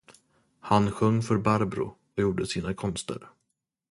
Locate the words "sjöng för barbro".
0.91-1.85